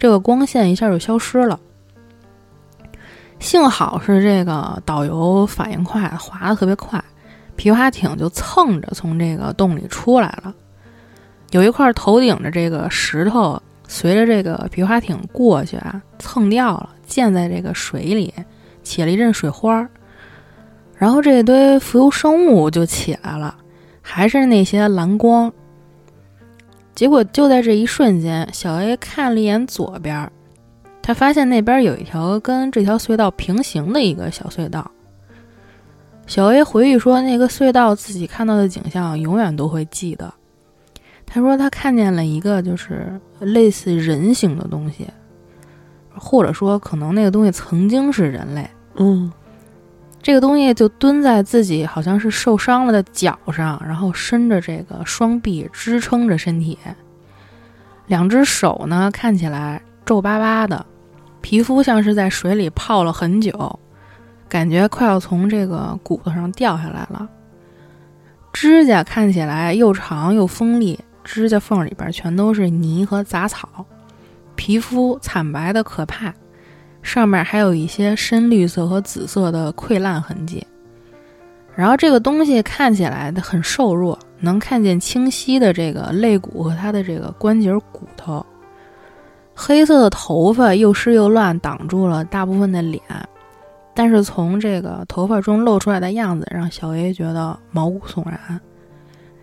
[0.00, 1.60] 这个光线一下就消失了。
[3.38, 7.02] 幸好是这个导游反应快，滑的特别快，
[7.54, 10.54] 皮划艇就蹭着从这个洞里出来了。
[11.50, 18.32] 有一块头顶着这个石头，随着这个皮划艇过去啊，蹭掉了，溅在这个水里，
[18.82, 19.88] 起了一阵水花儿。
[20.96, 23.54] 然后这一堆浮游生物就起来了。
[24.02, 25.52] 还是那些蓝光。
[26.94, 30.30] 结果就在这一瞬间，小 A 看了一眼左边，
[31.00, 34.90] 他发现那边有一条跟这条隧道平行的一个小隧道。
[36.26, 40.32] 小 A 回忆说，那个隧道自己看到的景象永远都会记得。
[41.26, 45.06] 他说他看见了一个就是类似人形的东西，
[46.14, 48.68] 或者说可能那个东西曾经是人类。
[48.96, 49.32] 嗯
[50.22, 56.78] 这个东西就蹲在自己好像是受伤了的脚上，然后伸着这个双臂支撑着身体，
[58.06, 60.84] 两只手呢看起来皱巴巴的，
[61.40, 63.80] 皮肤像是在水里泡了很久，
[64.46, 67.26] 感觉快要从这个骨头上掉下来了。
[68.52, 73.86] 指甲看起来又长又锋利，指甲缝里边全都是泥和杂草，
[74.54, 76.34] 皮肤惨白的可怕。
[77.02, 80.66] 上面还有一些深绿色和紫色的溃烂痕迹。
[81.74, 88.44] 然后这个东西看起来很瘦弱，能看见清晰的这个肋骨和它的这个关节骨头。
[89.54, 93.02] 黑色的头发又湿又乱，挡住了大部分的脸。
[93.94, 98.60] 但是从这个头发中露出来的样子，让小 A 觉得毛骨悚然。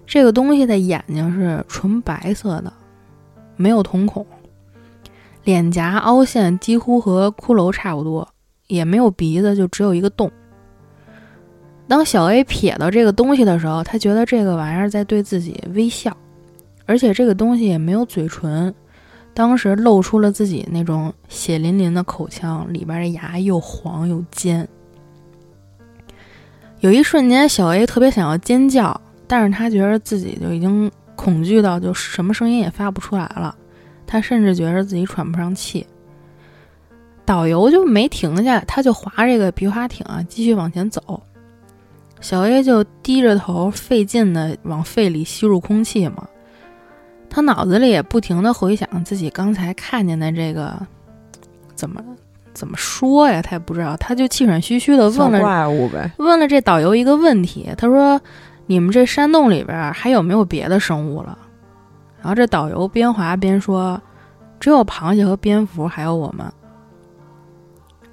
[0.06, 2.72] 这个东西的眼睛是纯白色的，
[3.56, 4.26] 没有瞳孔。
[5.48, 8.28] 脸颊凹陷几乎和骷髅差不多，
[8.68, 10.30] 也没有鼻子，就只有一个洞。
[11.88, 16.16] 当小 A 瞥到这个东西的时候，他觉得这个玩意儿在对自己微笑，
[16.86, 18.76] 而且这个东西也没有嘴唇，
[19.34, 24.68] 当时露出了自己那种血淋淋的口腔，里边的牙又黄又尖。
[26.82, 33.56] 有一瞬间，小 A 特别想要尖叫，但是他觉得自己就已经恐惧到就什么声音也发不出来了。
[34.08, 35.86] 他甚至觉得自己喘不上气，
[37.26, 41.22] 导游就没停下，他就划这个皮划艇啊，继续往前走。
[42.20, 46.28] 小 A 就低着头，费劲的往肺里吸入空气嘛。
[47.30, 50.74] 他脑子里也不停的回想自己刚才看见的这个，
[51.76, 52.02] 怎么
[52.54, 53.41] 怎么说呀？
[53.41, 58.20] 他也不知道，他就气喘吁吁的问了怪物呗，问了这导游一个问题，他说
[58.65, 61.38] ：“你们这山洞里边还有没有别的生物了？”
[62.28, 64.02] 然后这导游边滑边说
[64.60, 66.46] ：“只有螃蟹和蝙蝠，还有我们。”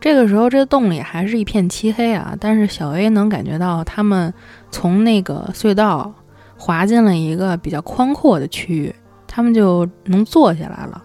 [0.01, 4.33] 这个时候，这洞里还是一片漆黑啊，但是小 A 能感觉到他们
[4.71, 6.15] 从那个隧道
[6.57, 8.95] 滑进了一个比较宽阔的区域，
[9.27, 11.03] 他们就能坐下来了。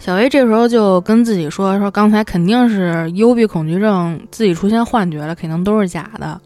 [0.00, 6.40] 小 A 这时候就跟自己说：“说刚才肯定是幽闭恐惧症，自己出现幻觉了，肯定都是假的。”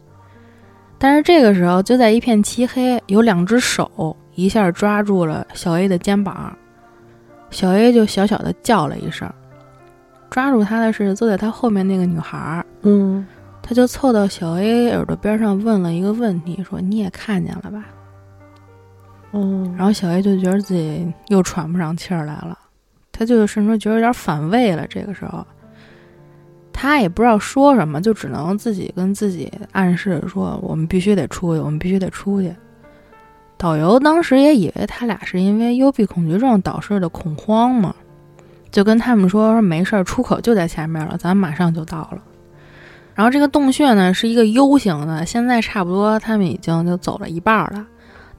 [1.00, 6.56] 但是这个时候，就在一片漆黑，有两只手一下抓住了小 A 的肩膀，
[7.50, 9.30] 小 A 就小小的叫了一声。
[10.30, 13.26] 抓住他的是坐在他后面那个女孩，嗯，
[13.60, 17.84] 他就凑到小 A 耳朵边上问了一个问题，说：“你也看见了吧？”
[19.32, 22.56] 嗯，然后小 A 就觉得自己又喘不上气儿来了，
[23.10, 24.86] 他就甚至觉得有点反胃了。
[24.86, 25.44] 这个时候，
[26.72, 32.54] 他也不知道说什么，就只能自己跟自己暗示说：“我们必须得出去，我们必须得出去。”
[33.60, 37.94] 导游当时也以为他俩是因为幽闭恐惧症导致的恐慌嘛，
[38.70, 42.22] 就跟他们说：“说没事儿，出口就在前面了，咱马上就到了。”
[43.14, 47.86] 然后这个洞穴呢是一个 U 型的，现在差不多他们已经就走了一半了。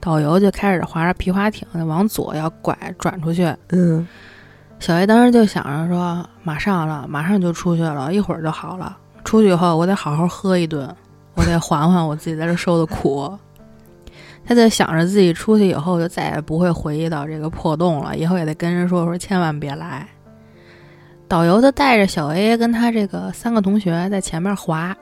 [0.00, 4.04] 导游就开始划着皮划艇往左要拐转出去，嗯，
[4.80, 8.98] 小 A 当时就想着说，马上了，马上就出去了，一会儿就好了。
[9.22, 10.92] 出去以后，我得好好喝一顿，
[11.34, 13.32] 我得缓缓我自己在这受的苦。
[14.44, 20.06] 他就想着自己出去以后就再也不会回忆到这个破洞了，以后也得跟人说说千万别来。
[21.28, 24.94] 导游就带着小 A 跟他这个三个同学在前面滑，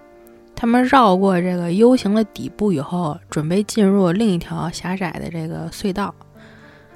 [0.54, 6.14] 他们绕过这个 U 型的底部以后，准备进入另一条狭窄的这个隧道。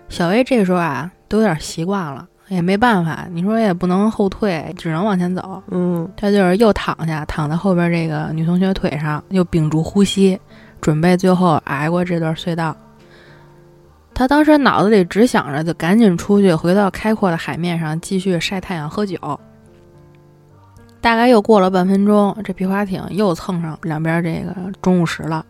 [0.08, 5.60] 小 A 这时候啊，都有点习惯了，也没办法，你说也不能后退，只能往前走。
[5.70, 10.38] 嗯，他就是又躺下，躺在后边这个女同学腿上，又屏住呼吸，
[10.84, 12.76] 准备最后挨过这段隧道。
[14.12, 19.40] 他当时脑子里只想着就赶紧出去，回到开阔的海面上继续晒太阳喝酒。
[21.00, 25.42] 大概又过了半分钟，这皮划艇又蹭上两边这个钟乳石了，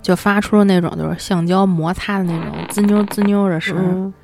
[0.00, 3.76] 就发出了那种就是橡胶摩擦的那种滋妞滋妞的声。
[3.76, 4.14] 嗯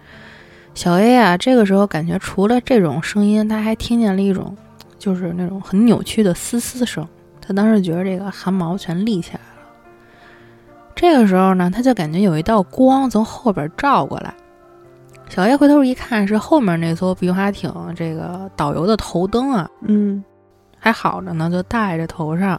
[0.75, 4.57] 小 A 啊，这个时候感觉除了这种声音，他还听见了一种
[4.97, 7.05] 就是那种很扭曲的嘶嘶声。
[7.41, 9.56] 他当时觉得这个汗毛全立起来了。
[10.97, 14.35] 这个时候呢，他就感觉有一道光从后边照过来。
[15.29, 20.25] 小 A 回头一看，是后面那艘皮划艇这个导游的头灯啊，嗯
[20.79, 22.59] 还好着呢，就戴着头上。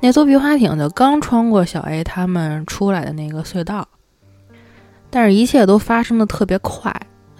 [0.00, 3.86] 那艘皮划艇就刚穿过小 A 他们出来的那个隧道，
[5.10, 6.94] 但是一切都发生的特别快。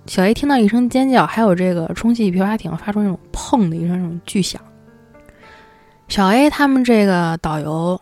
[0.07, 4.61] 小 A 听到一声尖叫，还有这个充气皮划艇发出那种砰的一声那种巨响。
[6.09, 8.01] 小 A 他们这个导游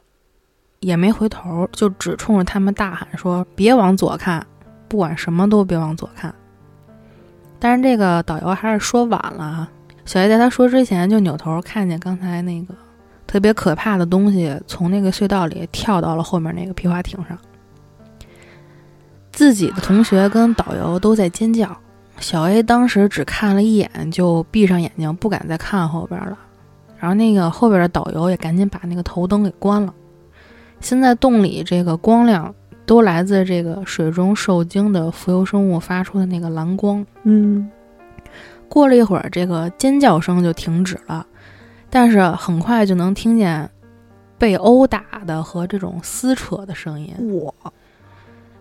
[0.86, 4.46] 也没回头，就只冲着他们大喊说：“别往左看，
[4.86, 6.32] 不管什么都别往左看。”
[7.58, 9.68] 但是这个导游还是说晚了啊。
[10.04, 12.72] 小 A 在他说之前就扭头看见刚才那个
[13.26, 17.36] 特别可怕的东西从那个隧道里跳到了后面那个皮划艇上。
[19.32, 21.76] 自己的同学跟导游都在尖叫，
[22.20, 26.38] 小 A 当时只看了一眼就闭上眼睛，不敢再看后边了。
[26.96, 29.92] 然后那个后边的导游也赶紧把那个头灯给关了。
[30.80, 37.04] 现在洞里这个光亮都来自这个水中受精的浮游生物发出的那个蓝光。
[37.24, 37.68] 嗯
[38.68, 41.26] 过了一会儿，这个尖叫声就停止了，
[41.88, 43.70] 但是很快就能听见
[44.38, 47.14] 被殴打的和这种撕扯的声音。
[47.42, 47.72] 哇，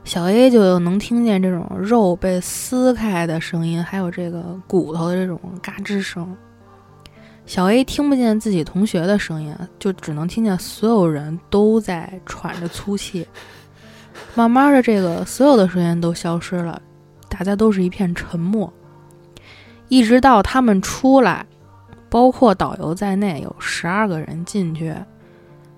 [0.04, 6.36] 小 A 就能听见这种肉被撕开的声音，还有这个骨头的这种嘎吱声。
[7.46, 13.28] 小 A 听不见自己同学的声音，就只能听见所有人都在喘着粗气。
[14.34, 16.82] 慢慢的，这个所有的声音都消失了，
[17.30, 18.72] 大家都是一片沉默。
[19.88, 21.46] 一直到他们出来，
[22.10, 24.96] 包括导游在内，有十二个人进去，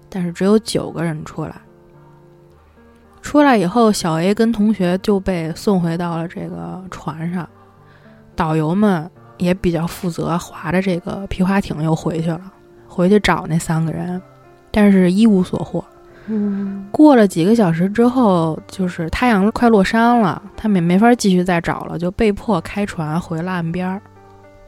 [0.07, 1.53] 但是只有九个人出来。
[3.21, 7.47] 出来以后，小 A 跟同学就被送回到了这个船上，
[8.37, 12.41] 导游们也比较负责，划着这个皮划艇又回去了，
[12.87, 14.21] 回去找那三个人，
[14.71, 15.83] 但是一无所获。
[16.29, 24.01] 嗯过了几个小时之后，就是太阳快落山了，他们也没法继续再找了，就被迫开船回了岸边儿。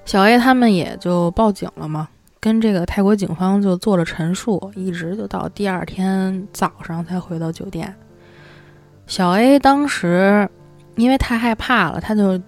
[0.06, 2.08] 小 A 他们也就报警了嘛，
[2.40, 7.94] 跟这个泰国警方就做了陈述，一直就到第二天早上才回到酒店。
[9.06, 10.48] 小 A 当时
[10.96, 12.40] 因为太害怕了，他就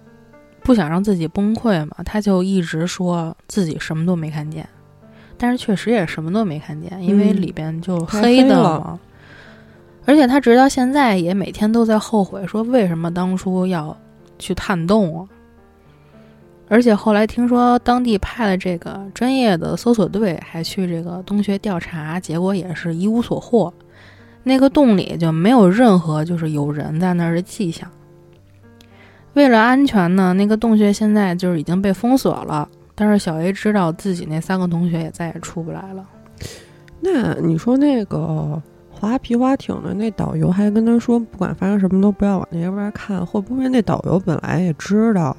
[0.62, 4.68] 不想让自己崩溃嘛，他就一直说自己什么都没看见，
[5.36, 8.98] 但是确实也什么都没看见，因为嗯里边就黑的嘛。
[10.04, 13.96] 而且他直到现在也每天都在后悔，说为什么当初要
[14.38, 15.28] 去探洞啊？
[16.68, 23.72] 而且后来听说当地派了这个专业的搜索队，还去这个洞穴调查，结果也是一无所获。
[24.42, 27.88] 那个洞里就没有任何就是有人在那儿的迹象。
[29.34, 32.68] 为了安全呢，那个洞穴现在就是已经被封锁了。
[32.94, 36.06] 但是小 A 知道自己那三个同学也再也出不来了。
[37.00, 45.36] 那你说那个划皮划艇的那导游还跟他说，不管发生什么都不要往那边看，会不会那导游本来也知道？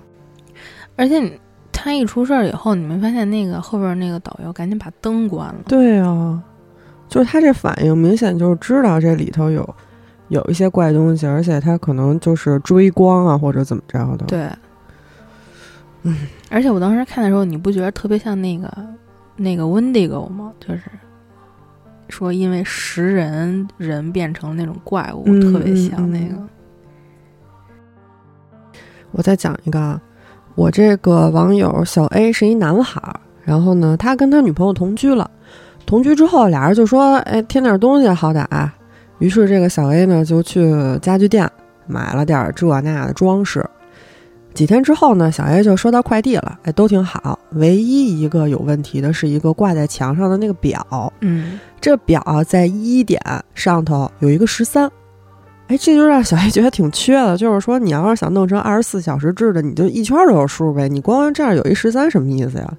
[0.96, 1.40] 而且你
[1.72, 5.62] 他一出事儿以后，你没发现那个后边那个导游赶紧把灯关了？
[5.68, 6.42] 对啊，
[7.08, 9.64] 就是他这反应明显就是知道这里头有
[10.34, 14.50] 有一些怪东西，而且他可能就是追光啊，或者怎么着的。，对，
[16.02, 18.70] 嗯，而且我当时看的时候，你不觉得特别像那个
[19.36, 20.52] 那个 Wendigo 吗？
[20.60, 20.82] 就是
[22.10, 26.36] 说因为食人人变成那种怪物，嗯特别像那个。
[26.36, 26.50] 嗯
[29.16, 30.02] 我再讲一个啊，
[30.56, 35.30] 我这个网友小 A 是一男孩儿，然后呢，他跟他女朋友同居了。
[35.86, 38.44] 同居之后，俩人就说：“哎，添点东西好歹。”
[39.24, 40.70] 于是这个小 A 呢就去
[41.02, 41.50] 家具店
[41.88, 43.66] 买了点这那的装饰。
[44.54, 47.40] 几天之后呢，小 A 就收到快递了，哎，都挺好。
[47.54, 53.18] 唯一一个有问题的是一个挂在墙上的那个表，嗯，这表啊在一点
[53.56, 54.92] 上头有一个十三，
[55.68, 57.38] 哎，这就让小 A 觉得挺缺的。
[57.38, 62.74] 就是说，你要是想弄成二十四小时制的，你就一圈都有数呗，你光这样有一十三什么意思呀？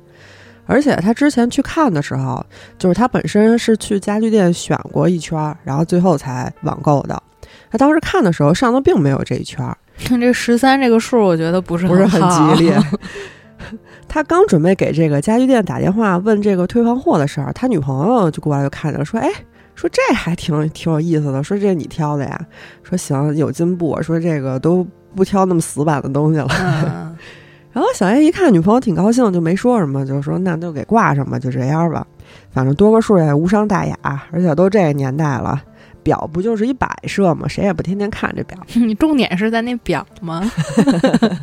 [0.66, 2.44] 而且他之前去看的时候，
[2.78, 7.22] 就是他本身是去家具店选过一圈，然后最后才网购的。
[7.70, 9.64] 他当时看的时候上头并没有这一圈，
[9.98, 12.72] 看 这十三这个数，我觉得不是不是很吉利。
[14.06, 19.28] 他刚准备给这个家具店打电话问这个退换货的事儿，他女朋友就过来就看见了，说：“哎，
[19.74, 22.40] 说这还挺挺有意思的，说这你挑的呀？
[22.82, 24.86] 说行，有进步，说这个都
[25.16, 26.48] 不挑那么死板的东西了。
[26.60, 27.16] 嗯，
[27.74, 32.06] 然后小 A 一看女朋友挺高兴，就没说什么，就说那就给挂上吧，就这样吧，
[32.52, 33.96] 反正多个数也无伤大雅，
[34.30, 35.60] 而且都这个年代了，
[36.04, 37.48] 表不就是一摆设吗？
[37.48, 38.56] 谁也不天天看这表。
[38.74, 40.48] 你重点是在那表吗？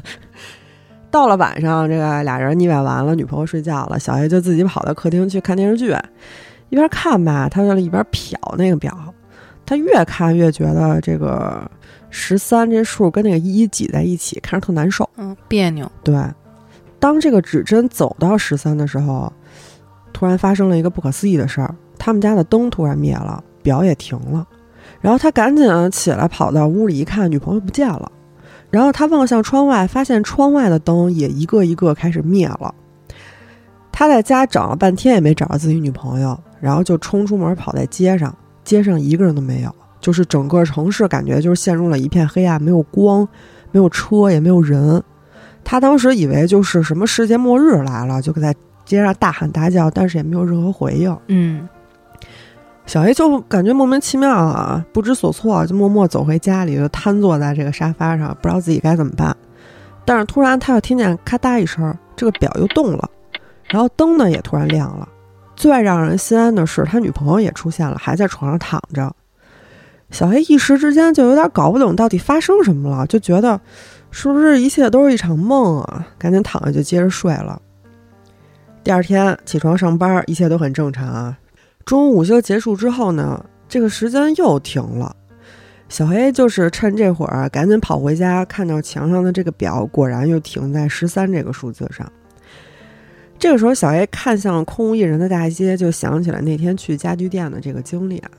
[1.12, 5.94] 到了晚上，这个俩人腻歪完了，女朋友睡觉了，小 A 就自己跑到客厅去看电视剧，
[6.70, 8.98] 一边看吧，他就一边瞟那个表，
[9.66, 11.70] 他越看越觉得这个
[12.12, 15.09] 十三这数跟那个一挤在一起，看着特难受。
[15.18, 15.91] 嗯，别扭。
[16.03, 16.24] 对，
[16.99, 19.34] 当这个指针走到十三的时候，
[20.14, 24.45] 突然发生了一个不可思议的事儿，他们家的灯突然灭了，表也停了，
[24.99, 28.12] 然后他赶紧起来跑到屋里一看，女朋友不见了。
[28.70, 32.74] 然后他望向窗外，发现窗外的灯也一个一个开始灭了。
[33.91, 43.26] 他在家找了半天也没找到自己女朋友，然后就冲出门跑在街上，街上一个人都没有，就是整个城市感觉就是陷入了一片黑暗，没有光，
[43.72, 45.02] 没有车，也没有人。
[45.64, 51.16] 他当时以为就是什么世界末日来了，就在街上大喊大叫，但是也没有任何回应。
[51.28, 51.70] 嗯，
[52.88, 59.38] 小 A 就感觉莫名其妙啊，不知所措，就默默走回家里，就瘫坐在这个沙发上，不知道自己该怎么办。
[60.04, 63.08] 但是突然他又听见咔嗒一声，这个表又动了，
[63.70, 65.08] 然后灯呢也突然亮了。
[65.56, 69.14] 最让人心安的是，他女朋友也出现了，还在床上躺着。
[70.12, 73.59] 小黑一时之间就有点搞不懂到底发生什么了，就觉得
[74.12, 76.05] 是不是一切都是一场梦啊？
[76.20, 77.59] 赶紧躺下就接着睡了。
[78.84, 81.38] 第二天起床上班，一切都很正常啊。
[81.86, 85.16] 中午午休结束之后呢，这个时间又停了。
[85.88, 92.12] 小黑就是趁这会儿赶紧跑回家，看到墙上的这个表果然又停在十三这个数字上。
[93.39, 98.30] 这个时候，小 A 看向空无一人的大街，就想起来那天去家具店的这个经历啊。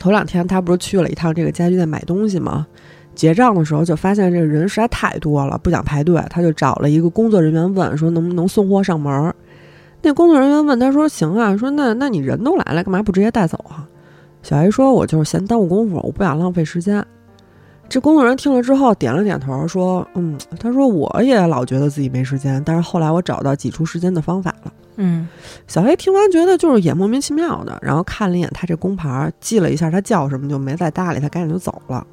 [0.00, 2.66] 头两天他不是去了一趟这个家具店买东西吗？
[3.14, 9.34] 结账的时候就发现这个人实在太多了，不想排队，他就找了一个工作人员问说能不能送货上门。
[10.00, 13.86] 那工作人员问他说：“行啊，说那那你人都来了，干嘛不直接带走啊？”
[14.42, 17.04] 小 A 说：“我就是嫌耽误功夫，我不想浪费时间。”
[17.90, 24.72] 这工作人员听了之后点了点头，说：“嗯。”他说：“我也老觉得自己没时间，但是后来我找到挤出时间的方法了。”
[25.02, 25.26] 嗯，
[25.66, 32.06] 小 A 听完觉得就是也莫名其妙的，然后看了一眼他这工牌，记了一下他叫什么，就没再搭理他，赶紧就走了。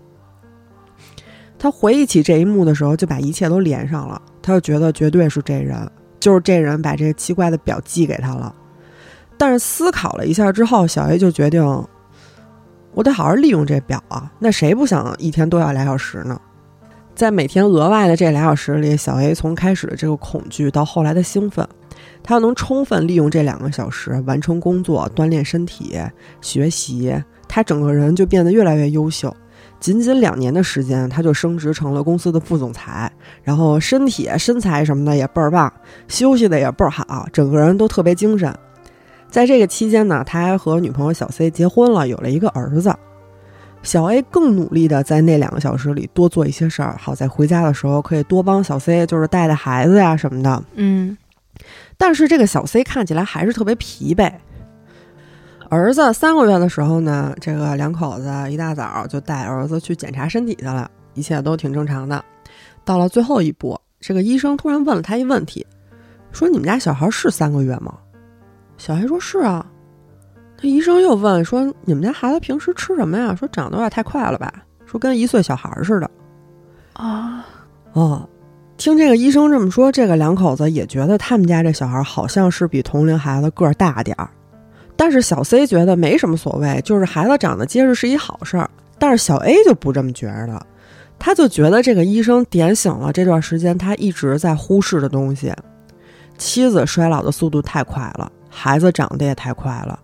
[1.59, 5.77] 他回忆起这一幕的时候，就把一切都连上了，他就觉得绝对是这人。
[6.19, 8.53] 就是这人把这奇怪的表寄给他了，
[9.37, 11.63] 但是思考了一下之后，小 A 就决定，
[12.93, 14.31] 我得好好利用这表啊！
[14.39, 16.39] 那谁不想一天多要俩小时呢？
[17.13, 21.65] 在每天额外的这俩小时里，小 A 从开始的这个恐惧到后来的兴奋，
[22.27, 25.97] 他要能充分利用这两个小时完成工作、锻炼身体、
[26.41, 27.15] 学习，
[27.47, 29.33] 他整个人就变得越来越优秀。
[29.79, 33.09] 仅仅两年的时间，他就升职成了公司的副总裁，
[33.43, 35.71] 然后身体、身材什么的也倍儿棒，
[36.09, 38.53] 休息的也倍儿好，整个人都特别精神。
[39.29, 42.93] 在这个期间呢，他还和女朋友小 C 结婚了，有了一个儿子。
[43.83, 50.61] 小 A 更努力的在那两个小时里多做一些事儿，好在回家的时候可以多帮小 C，就是带带孩子呀什么的。
[50.75, 51.17] 嗯，
[51.97, 54.31] 但是这个小 C 看起来还是特别疲惫。
[55.69, 62.23] 儿子三个月的时候呢，这个两口子一大早就带儿子去检查身体去了，一切都挺正常的。
[62.85, 65.65] 到了最后一步，这个医生突然问了他一问题，
[66.31, 67.93] 说：“你们家小孩是三个月吗？”
[68.77, 69.65] 小 A 说：“是啊。”
[70.61, 74.53] 那医生又问说：“你们家孩子平时吃什么呀？”说：“长得有点太快了吧？”
[74.87, 76.09] 说：“跟一岁小孩似的。”
[76.93, 77.45] 啊，
[77.91, 78.27] 哦，
[78.77, 84.29] 听这个医生这么说，这个两口子也觉得他们家这小孩好像是比同龄孩子个儿大点儿。
[84.95, 88.69] 但是小 C 觉得没什么所谓，就是孩子长得结实是一好事儿。
[88.99, 90.63] 但是小 A 就不这么觉得，
[91.19, 95.53] 他就觉得这个医生点醒了这段时间他一直在忽视的东西：
[96.37, 99.99] 妻子衰老的速度太快了，孩子长得也太快了，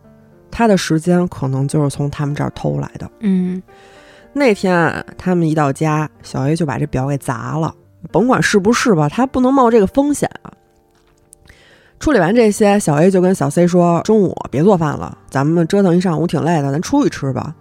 [0.52, 3.10] 他的时间可能就是从他们这儿偷来的。
[3.22, 3.62] 嗯，
[4.32, 7.74] 那天他们一到家，小 A 就把这表给砸了，
[8.12, 10.52] 甭管是不是吧，他不能冒这个风险啊。
[12.00, 17.56] 处理完这些，小 A 就跟小 C 说：“中午别做饭了，咱们折腾一上午挺累的，咱出去吃吧。”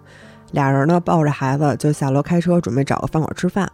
[0.51, 3.71] 俩人呢抱着孩子就下楼开车，准备找个饭馆吃饭。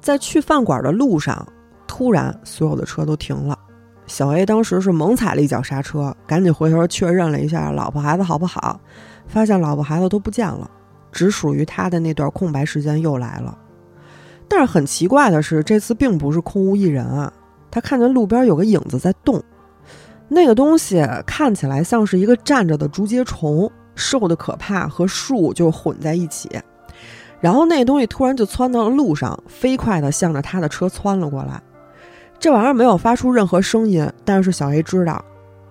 [0.00, 1.46] 在去饭馆的路上，
[1.86, 3.58] 突然所有的车都停了。
[4.06, 8.80] 小 A 当时是猛踩了一脚刹车，赶紧回头确认了一下老婆孩子好不好，
[9.28, 10.70] 发现老婆孩子都不见了，
[11.12, 13.56] 只属于他的那段空白时间又来了。
[14.48, 17.32] 但是很奇怪的是，这次并不是空无一人啊，
[17.70, 19.42] 他看见路边有个影子在动。
[20.28, 26.48] 那个东西看起来像是一个站着的竹节虫，瘦的可怕，和树就混在一起。
[27.40, 31.60] 然后那东西突然就窜到了路上，飞快地向着他的车窜了过来。
[32.38, 35.22] 这玩意儿没有发出任何声音，但是小 A 知道，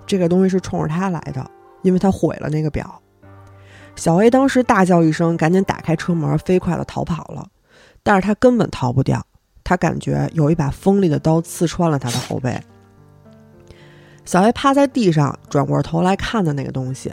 [0.06, 1.46] 这个东西是冲着他来的，
[1.82, 3.02] 因为他毁了那个表。
[3.96, 7.48] 小 A 当时大叫一声，赶紧打开车门，飞快地逃跑了。
[8.04, 9.26] 但是他根本逃不掉，
[9.64, 12.62] 他感觉有一把锋利的刀刺穿了他的后背。
[14.26, 17.12] 小 A 趴在地上，转过头来看的那个东西，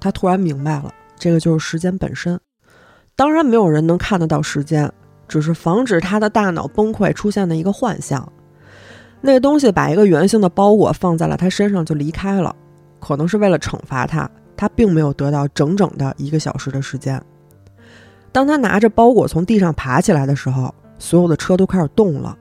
[0.00, 2.40] 他突然明白了，这个就是时间本身。
[3.14, 4.90] 当然，没有人能看得到时间，
[5.26, 8.32] 只是防止他的大脑崩溃出现的一个幻象。
[9.20, 12.54] 那个东西把一个圆形的包裹放在了他身上，就离开了，
[13.00, 14.30] 可能是为了惩罚他。
[14.56, 17.20] 他并没有得到整整的一个小时的时间。
[18.32, 22.36] 当他拿着包裹从地上爬起来的时候，所有的车都开始动了，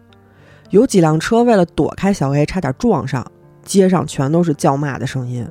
[0.69, 3.25] 有几辆车为了躲开小 A，差点撞上。
[3.63, 5.45] 街上全都是叫骂的声音，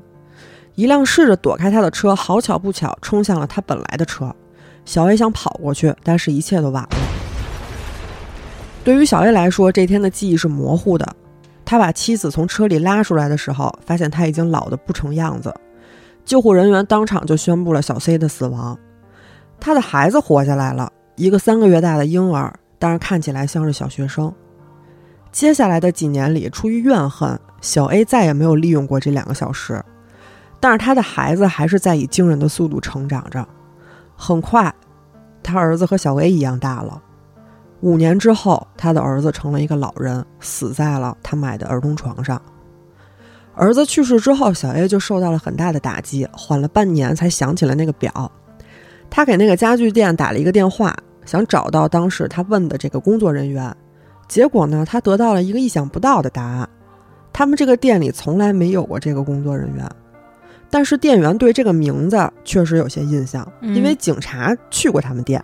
[0.74, 4.34] 一辆试着躲开他的车，好巧不巧冲向了他本来的车。
[4.86, 6.88] 小 A 想跑过去，但是一切都晚了。
[8.82, 11.06] 对于小 A 来说，这天的记忆是模糊的。
[11.62, 15.54] 他把妻子从车里拉出来的时候，发现他已经老得不成样子。
[16.24, 18.78] 救护人员当场就宣布了小 C 的死亡。
[19.58, 24.32] 他的孩子活下来了，一个三个月大的婴儿，但是看起来像是小学生。
[25.32, 29.84] 接下来的几年里，出于怨恨，小 A 再也没有利用过这两个小时。
[30.58, 33.46] 但是他的孩子还是在以惊人的速度成长着。
[34.16, 34.74] 很快，
[35.42, 37.02] 他儿子和小 A 一样大了。
[37.80, 42.40] 五年之后，他的儿子成了一个老人，死在了他买的儿童床上。
[43.54, 48.32] 儿子去世之后，小 A 就受到了很大的打击，缓了半年才想起了那个表。
[49.10, 53.74] 他给那个家具店打了一个电话，想找到当时他问的这个工作人员。
[54.28, 56.68] 结果呢，他得到了一个意想不到的答案。
[57.32, 59.88] 他们这个店里从来没有过这个工作人员，
[60.70, 65.42] 但是店员对这个名字确实有些印象，因为警察去过他们店。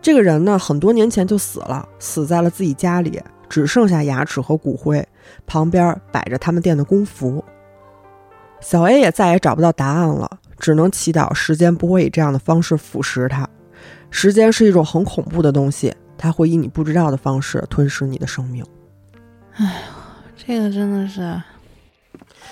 [0.00, 5.04] 这个人呢，很多年前就死了，死在了自己家里，只剩下牙齿和骨灰，
[5.46, 7.42] 旁边摆着他们店的工服。
[8.60, 13.48] 小 A 也再也找不到答案了，只能祈祷时间不会以这样的方式腐蚀它。
[14.10, 15.92] 时间是一种很恐怖的东西。
[16.20, 18.64] 它会以你不知道的方式吞噬你的生命。
[19.54, 19.70] 哎呦，
[20.36, 21.40] 这个真的是，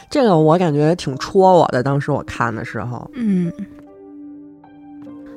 [0.08, 1.82] 这个我感觉挺戳我的。
[1.82, 3.52] 当时我看的时候，嗯，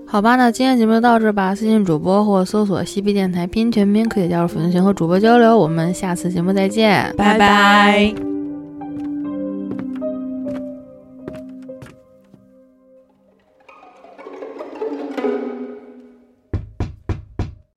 [0.05, 1.55] 好吧，那今天节目就到这吧。
[1.55, 5.57] 私信主播或搜索“西皮电台”拼音全拼，可以加入粉丝群和主播交流。
[5.57, 8.28] 我们下次节目再见，拜拜。